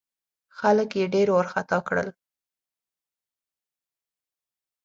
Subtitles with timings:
[0.57, 2.09] خلک یې ډېر وارخطا کړل.